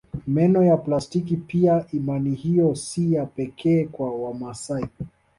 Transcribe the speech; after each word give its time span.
Meno 0.27 0.63
ya 0.63 0.77
plastiki 0.77 1.37
pia 1.37 1.85
imani 1.91 2.35
hiyo 2.35 2.75
si 2.75 3.13
ya 3.13 3.25
pekee 3.25 3.85
kwa 3.85 4.11
Wamasai 4.15 4.87